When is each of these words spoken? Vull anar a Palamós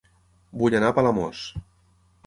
Vull 0.61 0.77
anar 0.79 0.91
a 0.93 0.97
Palamós 1.01 1.47